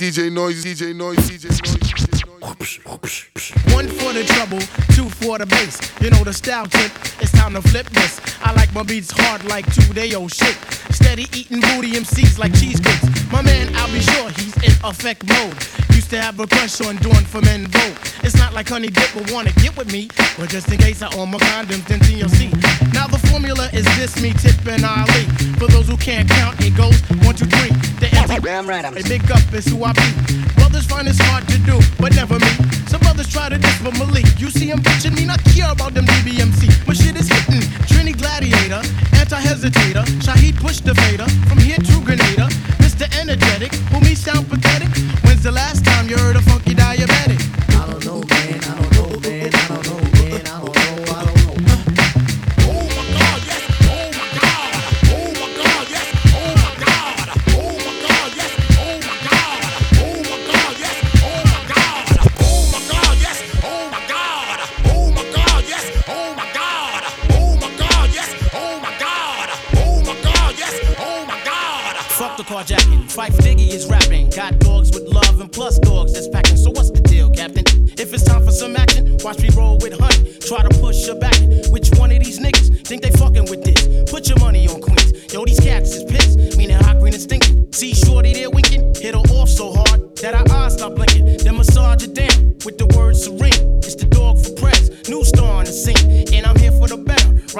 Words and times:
DJ 0.00 0.32
Noise, 0.32 0.64
DJ 0.64 0.96
Noise, 0.96 1.18
DJ 1.28 1.44
Noise. 2.40 2.80
One 3.74 3.86
for 3.86 4.14
the 4.14 4.24
trouble, 4.24 4.58
two 4.96 5.10
for 5.10 5.36
the 5.36 5.44
bass. 5.44 5.76
You 6.00 6.08
know 6.08 6.24
the 6.24 6.32
style 6.32 6.64
tip, 6.64 6.90
it's 7.20 7.32
time 7.32 7.52
to 7.52 7.60
flip 7.60 7.86
this. 7.90 8.18
I 8.40 8.54
like 8.54 8.72
my 8.72 8.82
beats 8.82 9.10
hard 9.12 9.44
like 9.44 9.70
two 9.74 9.92
day 9.92 10.14
old 10.14 10.32
shit. 10.32 10.56
Steady 10.88 11.24
eating 11.36 11.60
booty 11.60 11.92
MCs 11.92 12.38
like 12.38 12.54
cheesecakes. 12.54 13.04
My 13.30 13.42
man, 13.42 13.76
I'll 13.76 13.92
be 13.92 14.00
sure 14.00 14.30
he's 14.30 14.56
in 14.64 14.72
effect 14.88 15.28
mode. 15.28 15.52
Used 15.92 16.08
to 16.10 16.18
have 16.18 16.40
a 16.40 16.46
crush 16.46 16.80
on 16.80 16.96
Dawn 16.96 17.22
from 17.28 17.44
En 17.44 17.66
Vogue. 17.66 17.98
It's 18.24 18.38
not 18.38 18.54
like 18.54 18.70
Honey 18.70 18.88
Dip 18.88 19.14
will 19.14 19.28
wanna 19.34 19.52
get 19.60 19.76
with 19.76 19.92
me, 19.92 20.08
but 20.38 20.48
just 20.48 20.72
in 20.72 20.78
case 20.78 21.02
I 21.02 21.14
own 21.14 21.30
my 21.30 21.36
condoms, 21.36 21.84
then 21.88 22.00
TLC. 22.00 22.48
Now 22.94 23.06
the 23.06 23.18
formula 23.28 23.68
is 23.74 23.84
this: 23.98 24.16
me, 24.22 24.32
Tip, 24.32 24.66
and 24.66 24.82
Ali. 24.82 25.24
For 25.60 25.66
those 25.66 25.88
who 25.88 25.98
can't 25.98 26.26
count, 26.26 26.56
it 26.64 26.74
goes 26.74 26.96
Damn 28.50 28.66
right, 28.66 28.84
I'm 28.84 28.96
a 28.96 29.02
big 29.04 29.30
up 29.30 29.54
is 29.54 29.64
who 29.66 29.84
I 29.84 29.92
be. 29.92 30.02
Brothers 30.58 30.84
find 30.84 31.06
it's 31.06 31.22
hard 31.22 31.46
to 31.46 31.58
do, 31.58 31.78
but 32.00 32.16
never 32.16 32.34
me. 32.34 32.50
Some 32.90 32.98
brothers 32.98 33.30
try 33.30 33.48
to 33.48 33.56
diss 33.56 33.80
but 33.80 33.94
Malik. 33.94 34.26
You 34.40 34.50
see 34.50 34.66
him 34.66 34.80
bitching 34.80 35.14
me, 35.14 35.24
not 35.24 35.38
care 35.54 35.70
about 35.70 35.94
them 35.94 36.04
DBMC. 36.04 36.66
My 36.84 36.92
shit 36.92 37.14
is 37.14 37.28
hitting. 37.28 37.62
Trini 37.86 38.10
Gladiator, 38.10 38.82
anti-hesitator. 39.14 40.02
Shaheed 40.18 40.58
push 40.58 40.80
the 40.80 40.96
fader. 40.96 41.30
Fuck 72.20 72.36
the 72.36 72.42
carjacking. 72.42 73.10
Phife 73.10 73.34
Diggy 73.38 73.70
is 73.72 73.86
rapping. 73.86 74.28
Got 74.28 74.58
dogs 74.58 74.90
with 74.92 75.04
love 75.04 75.40
and 75.40 75.50
plus 75.50 75.78
dogs 75.78 76.12
that's 76.12 76.28
packing. 76.28 76.58
So 76.58 76.68
what's 76.68 76.90
the 76.90 77.00
deal, 77.00 77.30
Captain? 77.30 77.64
If 77.96 78.12
it's 78.12 78.24
time 78.24 78.44
for 78.44 78.52
some 78.52 78.76
action, 78.76 79.16
watch 79.24 79.38
me 79.38 79.48
roll 79.56 79.78
with 79.78 79.98
honey. 79.98 80.34
Try 80.40 80.60
to 80.60 80.68
push 80.80 81.06
her 81.06 81.14
back. 81.14 81.34
Which 81.70 81.88
one 81.96 82.12
of 82.12 82.22
these 82.22 82.38
niggas 82.38 82.86
think 82.86 83.00
they 83.00 83.10
fucking 83.12 83.48
with 83.48 83.64
this? 83.64 84.10
Put 84.10 84.28
your 84.28 84.38
money 84.38 84.68
on 84.68 84.82
Queens. 84.82 85.32
Yo, 85.32 85.46
these 85.46 85.60
cats 85.60 85.94
is 85.94 86.04
pissed. 86.04 86.58
Meaning 86.58 86.76
hot 86.76 86.98
green 87.00 87.14
and 87.14 87.22
stinking. 87.22 87.72
See 87.72 87.94
Shorty 87.94 88.34
there 88.34 88.50
winking. 88.50 88.94
Hit 88.96 89.14
her 89.14 89.24
off 89.40 89.48
so 89.48 89.72
hard 89.72 90.14
that 90.16 90.34
her 90.34 90.54
eyes 90.54 90.74
stop 90.74 90.96
blinking. 90.96 91.38
Then 91.38 91.56
massage 91.56 92.02
her 92.02 92.12
down 92.12 92.54
with 92.66 92.76
the 92.76 92.84
word 92.98 93.16
serene. 93.16 93.59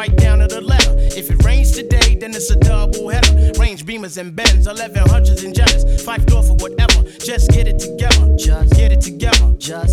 Right 0.00 0.16
down 0.16 0.38
to 0.38 0.46
the 0.46 0.62
letter. 0.62 0.96
If 1.14 1.30
it 1.30 1.44
rains 1.44 1.72
today, 1.72 2.14
then 2.14 2.34
it's 2.34 2.48
a 2.48 2.56
double 2.56 3.10
header. 3.10 3.52
Range 3.60 3.84
beamers 3.84 4.16
and 4.16 4.34
Benz, 4.34 4.66
1100s 4.66 5.44
and 5.44 5.54
Jettas. 5.54 6.00
Five 6.00 6.24
door 6.24 6.42
for 6.42 6.54
whatever. 6.54 7.02
Just 7.18 7.50
get 7.50 7.68
it 7.68 7.78
together. 7.78 8.34
Just 8.34 8.72
get 8.72 8.92
it 8.92 9.02
together. 9.02 9.52
Just 9.58 9.89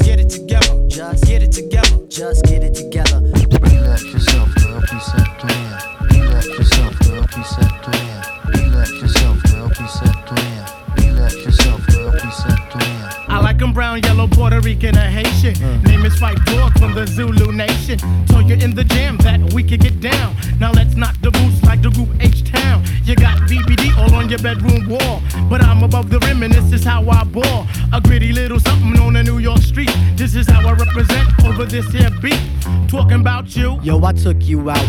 preceptoria. 13.57 13.61
I 13.61 13.61
like 13.61 13.61
'em 13.61 13.73
brown, 13.73 14.01
yellow, 14.03 14.27
Puerto 14.27 14.59
Rican, 14.61 14.95
or 14.95 15.09
Haitian. 15.09 15.55
Mm. 15.55 15.87
Name 15.87 16.05
is 16.05 16.15
Phife 16.19 16.43
Dawg 16.45 16.77
from 16.79 16.93
the 16.93 17.05
Zulu 17.07 17.51
Nation. 17.51 17.99
Told 18.27 18.49
you 18.49 18.55
in 18.55 18.75
the 18.75 18.83
jam 18.83 19.17
that 19.17 19.53
we 19.53 19.63
could 19.63 19.81
get 19.81 19.99
down. 19.99 20.35
Now 20.59 20.71
let's 20.71 20.95
knock 20.95 21.15
the 21.21 21.31
boots 21.31 21.63
like 21.63 21.81
the 21.81 21.89
group 21.89 22.09
H 22.19 22.43
Town. 22.43 22.83
You 23.03 23.15
got 23.15 23.37
BBD 23.49 23.91
all 23.97 24.13
on 24.15 24.29
your 24.29 24.39
bedroom 24.39 24.87
wall. 24.89 25.21
But 25.49 25.61
I'm 25.61 25.83
above 25.83 26.09
the 26.09 26.19
rim 26.19 26.43
and 26.43 26.53
this 26.53 26.71
is 26.71 26.83
how 26.83 27.09
I 27.09 27.23
ball. 27.23 27.67
A 27.93 28.01
gritty 28.01 28.31
little 28.33 28.59
something 28.59 28.99
on 28.99 29.15
a 29.15 29.23
New 29.23 29.39
York 29.39 29.61
street. 29.61 29.91
This 30.15 30.35
is 30.35 30.47
how 30.47 30.67
I 30.67 30.73
represent 30.73 31.27
over 31.45 31.65
this 31.65 31.87
here 31.91 32.11
beat. 32.21 32.39
Talking 32.87 33.21
about 33.21 33.55
you. 33.55 33.79
Yo, 33.81 34.03
I 34.03 34.13
took 34.13 34.43
you 34.43 34.69
out. 34.69 34.87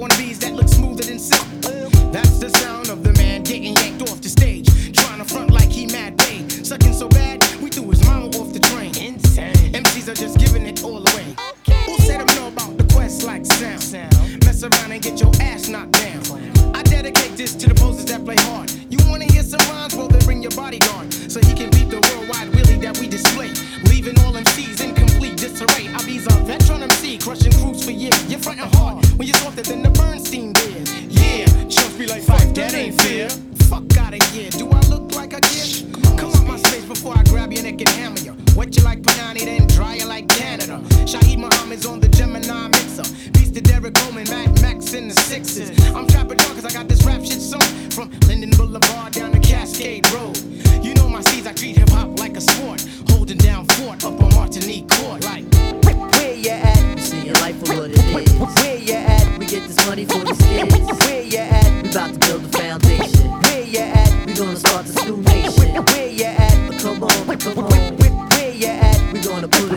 Tough 0.00 0.08
guy 0.08 0.16
wannabes 0.16 0.38
that 0.40 0.54
look 0.54 0.68
smoother 0.68 1.02
than 1.04 1.18
silk. 1.18 1.46
That's 2.12 2.38
the 2.38 2.48
sound 2.48 2.88
of 2.88 3.02
the 3.02 3.12
man 3.14 3.42
getting 3.42 3.76
yanked 3.76 4.02
off 4.02 4.20
the 4.20 4.28
stage. 4.28 4.66
Trying 4.96 5.18
to 5.18 5.24
front 5.24 5.50
like 5.50 5.70
he 5.70 5.86
mad 5.86 6.16
paid. 6.18 6.66
Sucking 6.66 6.94
so 6.94 7.08
bad, 7.08 7.44
we 7.60 7.68
threw 7.70 7.90
his 7.90 8.04
mama 8.06 8.26
off 8.26 8.52
the 8.52 8.60
train. 8.60 8.96
Insane. 8.96 9.54
MCs 9.72 10.08
are 10.08 10.14
just 10.14 10.38
giving 10.38 10.66
it 10.66 10.82
all 10.84 10.98
away. 10.98 11.36
Who 11.86 11.96
said 11.98 12.20
them 12.20 12.34
know 12.36 12.48
about 12.48 12.78
the 12.78 12.84
quest 12.94 13.24
like 13.24 13.44
sound? 13.44 14.44
Mess 14.44 14.62
around 14.62 14.92
and 14.92 15.02
get 15.02 15.20
your 15.20 15.32
ass 15.40 15.68
knocked 15.68 15.92
down. 15.92 16.22
I 16.74 16.82
dedicate 16.82 17.36
this 17.36 17.54
to 17.56 17.68
the 17.68 17.74
posers 17.74 18.06
that 18.06 18.24
play 18.24 18.36
hard. 18.48 18.70
You 18.88 18.98
wanna 19.08 19.26
hear 19.26 19.42
some 19.42 19.60
rhymes? 19.70 19.94
Well, 19.94 20.08
then 20.08 20.24
bring 20.24 20.42
your 20.42 20.52
bodyguard 20.52 21.12
so 21.12 21.40
he 21.40 21.52
can 21.52 21.70
beat 21.70 21.90
the 21.90 22.00
worldwide 22.00 22.48
wheelie 22.52 22.80
that 22.82 22.98
we 22.98 23.08
display. 23.08 23.52
Leaving 23.90 24.18
all 24.20 24.32
MCs 24.32 24.80
in 24.80 24.94
complete 24.94 25.36
disarray. 25.36 25.88
I 25.92 26.02
be's 26.04 26.26
a 26.26 26.29
veteran 26.29 26.29
MC, 26.29 26.29
crushing 27.20 27.52
crews 27.52 27.84
for 27.84 27.90
years. 27.90 28.16
You're 28.30 28.40
frontin' 28.40 28.68
hard 28.74 29.04
when 29.16 29.28
you're 29.28 29.36
softer 29.36 29.62
than 29.62 29.82
the 29.82 29.90
Bernstein 29.90 30.52
beard. 30.52 30.88
Yeah, 31.08 31.46
chumps 31.68 31.96
be 31.96 32.06
like, 32.06 32.22
fight, 32.22 32.54
that 32.54 32.74
ain't 32.74 33.00
fair. 33.00 33.28
Fuck 33.68 33.96
out 33.98 34.14
of 34.14 34.22
here. 34.32 34.50
Do 34.50 34.69
I'm 45.94 46.06
trapping 46.06 46.36
dog 46.38 46.54
cause 46.54 46.64
I 46.64 46.72
got 46.72 46.88
this 46.88 47.04
rap 47.04 47.20
shit 47.20 47.40
song 47.40 47.60
from 47.90 48.10
Linden 48.26 48.50
Boulevard 48.50 49.12
down 49.12 49.32
to 49.32 49.40
Cascade 49.40 50.10
Road. 50.12 50.36
You 50.82 50.94
know 50.94 51.08
my 51.08 51.20
seeds, 51.22 51.46
I 51.46 51.52
treat 51.52 51.76
hip 51.76 51.90
hop 51.90 52.18
like 52.18 52.36
a 52.36 52.40
sport. 52.40 52.84
Holding 53.10 53.38
down 53.38 53.66
fort 53.66 54.04
up 54.04 54.20
on 54.20 54.34
Martinique 54.34 54.88
Court. 54.88 55.22
Like, 55.24 55.44
Where 56.14 56.34
you 56.34 56.50
at? 56.50 56.98
See 56.98 57.26
your 57.26 57.34
life 57.36 57.58
for 57.66 57.79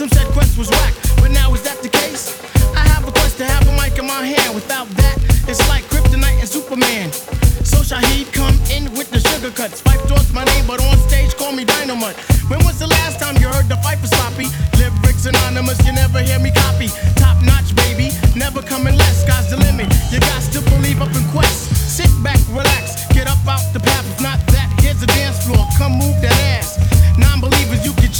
Some 0.00 0.08
said 0.16 0.32
Quest 0.32 0.56
was 0.56 0.70
whack, 0.70 0.96
but 1.20 1.28
now 1.28 1.52
is 1.52 1.60
that 1.68 1.76
the 1.84 1.92
case? 1.92 2.32
I 2.72 2.88
have 2.88 3.04
a 3.04 3.12
quest 3.12 3.36
to 3.36 3.44
have 3.44 3.68
a 3.68 3.72
mic 3.76 4.00
in 4.00 4.08
my 4.08 4.24
hand. 4.24 4.54
Without 4.56 4.88
that, 4.96 5.20
it's 5.44 5.60
like 5.68 5.84
Kryptonite 5.92 6.40
and 6.40 6.48
Superman. 6.48 7.12
So 7.68 7.84
Shaheed 7.84 8.32
come 8.32 8.56
in 8.72 8.88
with 8.96 9.12
the 9.12 9.20
sugar 9.20 9.52
cuts. 9.52 9.84
Phife 9.84 10.00
Dawg's 10.08 10.32
my 10.32 10.48
name, 10.56 10.64
but 10.64 10.80
on 10.88 10.96
stage 11.04 11.36
call 11.36 11.52
me 11.52 11.68
Dynamite. 11.68 12.16
When 12.48 12.64
was 12.64 12.78
the 12.80 12.86
last 12.88 13.20
time 13.20 13.36
you 13.44 13.52
heard 13.52 13.68
the 13.68 13.76
fight 13.84 14.00
for 14.00 14.08
sloppy? 14.08 14.48
Lyrics 14.80 15.28
anonymous, 15.28 15.76
you 15.84 15.92
never 15.92 16.24
hear 16.24 16.40
me 16.40 16.48
copy. 16.48 16.88
Top 17.20 17.36
notch, 17.44 17.76
baby, 17.76 18.08
never 18.32 18.64
coming 18.64 18.96
less. 18.96 19.28
Sky's 19.28 19.52
the 19.52 19.60
limit. 19.60 19.92
You 20.08 20.16
got 20.16 20.40
to 20.56 20.64
believe 20.80 21.04
up 21.04 21.12
in 21.12 21.28
Quest. 21.28 21.76
Sit 21.76 22.08
back, 22.24 22.40
relax, 22.48 23.04
get 23.12 23.28
up 23.28 23.44
out 23.44 23.60
the 23.76 23.84
path. 23.84 24.08
If 24.16 24.24
not 24.24 24.40
that, 24.48 24.72
here's 24.80 25.02
a 25.04 25.10
dance 25.12 25.44
floor. 25.44 25.60
Come 25.76 26.00
move 26.00 26.16
that 26.24 26.40
ass. 26.56 26.80
Non-believers, 27.20 27.84
you 27.84 27.92
can 28.00 28.10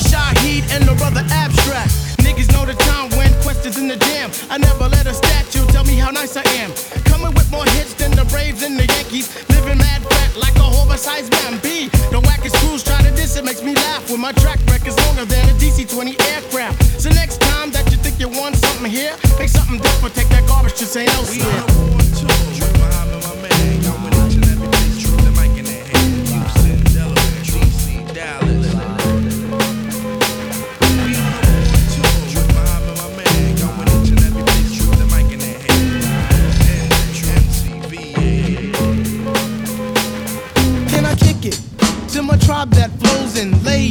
brother 0.00 0.16
Shaheed 0.16 0.64
and 0.74 0.84
the 0.84 0.94
brother 0.94 1.24
Abstract. 1.30 1.90
Niggas 2.20 2.52
know 2.52 2.64
the 2.64 2.74
time 2.74 3.10
when 3.16 3.32
questions 3.42 3.78
in 3.78 3.88
the 3.88 3.96
jam. 3.96 4.30
I 4.50 4.58
never 4.58 4.88
let 4.88 5.06
a 5.06 5.14
statue 5.14 5.64
tell 5.72 5.84
me 5.84 5.96
how 5.96 6.10
nice 6.10 6.36
I 6.36 6.44
am. 6.60 6.72
Coming 7.04 7.34
with 7.34 7.50
more 7.50 7.64
hits 7.76 7.94
than 7.94 8.12
the 8.12 8.24
Braves 8.26 8.62
and 8.62 8.78
the 8.78 8.86
Yankees. 8.86 9.28
Living 9.48 9.78
mad 9.78 10.02
fat 10.02 10.36
like 10.36 10.56
a 10.56 10.64
oversized 10.80 11.32
man. 11.32 11.58
B. 11.62 11.88
The 12.10 12.20
wackest 12.20 12.54
crews 12.60 12.82
try 12.82 13.02
to 13.02 13.10
diss, 13.10 13.36
it 13.36 13.44
makes 13.44 13.62
me 13.62 13.74
laugh. 13.74 14.10
When 14.10 14.20
my 14.20 14.32
track 14.32 14.58
record's 14.66 14.98
longer 15.06 15.24
than 15.24 15.48
a 15.48 15.52
DC 15.54 15.90
20 15.90 16.16
aircraft. 16.32 17.00
So 17.00 17.10
next 17.10 17.40
time 17.40 17.70
that 17.72 17.90
you 17.90 17.98
think 17.98 18.20
you 18.20 18.28
want 18.28 18.56
something 18.56 18.90
here, 18.90 19.16
make 19.38 19.48
something 19.48 19.78
different. 19.78 20.14
Take 20.14 20.28
that 20.28 20.46
garbage, 20.46 20.76
just 20.76 20.96
ain't 20.96 21.12
elsewhere. 21.14 21.99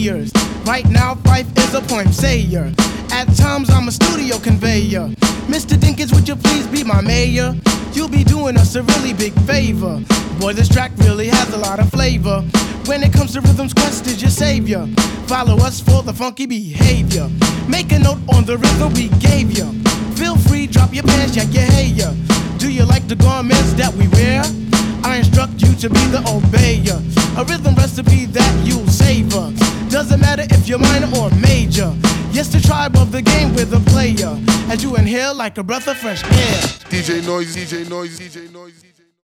Right 0.09 0.89
now, 0.89 1.13
Phife 1.13 1.55
is 1.59 1.75
a 1.75 1.81
point 1.81 2.11
sayer. 2.15 2.73
At 3.11 3.25
times, 3.35 3.69
I'm 3.69 3.87
a 3.87 3.91
studio 3.91 4.39
conveyor. 4.39 5.09
Mr. 5.45 5.77
Dinkins, 5.77 6.11
would 6.15 6.27
you 6.27 6.35
please 6.35 6.65
be 6.65 6.83
my 6.83 6.99
mayor? 6.99 7.53
You'll 7.93 8.09
be 8.09 8.23
doing 8.23 8.57
us 8.57 8.73
a 8.73 8.81
really 8.81 9.13
big 9.13 9.33
favor. 9.41 10.01
Boy, 10.39 10.53
this 10.53 10.67
track 10.67 10.91
really 10.97 11.27
has 11.27 11.53
a 11.53 11.57
lot 11.57 11.79
of 11.79 11.91
flavor. 11.91 12.41
When 12.87 13.03
it 13.03 13.13
comes 13.13 13.33
to 13.33 13.41
rhythms, 13.41 13.71
Quest 13.71 14.07
is 14.07 14.19
your 14.19 14.31
savior. 14.31 14.87
Follow 15.27 15.57
us 15.57 15.79
for 15.79 16.01
the 16.01 16.13
funky 16.13 16.47
behavior. 16.47 17.29
Make 17.67 17.91
a 17.91 17.99
note 17.99 18.21
on 18.33 18.45
the 18.45 18.57
rhythm 18.57 18.91
we 18.95 19.09
gave 19.19 19.55
you. 19.55 19.71
Feel 20.15 20.37
free, 20.37 20.65
drop 20.65 20.91
your 20.91 21.03
pants, 21.03 21.35
yeah, 21.35 21.43
hey, 21.43 21.85
yeah. 21.85 22.15
Do 22.57 22.71
you 22.71 22.83
like 22.83 23.07
the 23.07 23.15
garments 23.15 23.73
that 23.73 23.93
we 23.93 24.07
wear? 24.07 24.41
I 25.03 25.17
instruct 25.17 25.61
you 25.61 25.71
to 25.75 25.89
be 25.89 26.03
the 26.07 26.21
obeyer. 26.25 26.97
A 27.37 27.43
rhythm 27.45 27.75
recipe 27.75 28.25
that 28.25 28.65
you'll 28.65 28.87
savor. 28.87 29.53
Doesn't 29.99 30.21
matter 30.21 30.45
if 30.49 30.65
you're 30.65 30.79
minor 30.79 31.09
or 31.17 31.29
major. 31.41 31.93
Yes, 32.31 32.47
the 32.47 32.61
tribe 32.61 32.95
of 32.95 33.11
the 33.11 33.21
game 33.21 33.53
with 33.53 33.73
a 33.73 33.81
player. 33.91 34.31
As 34.71 34.81
you 34.81 34.95
inhale 34.95 35.35
like 35.35 35.57
a 35.57 35.63
breath 35.63 35.89
of 35.89 35.97
fresh 35.97 36.23
air. 36.23 36.61
DJ 36.87 37.21
Noise, 37.27 37.53
DJ 37.53 37.89
Noise, 37.89 38.17
DJ 38.17 38.49
Noise. 38.49 38.81
DJ 38.81 38.98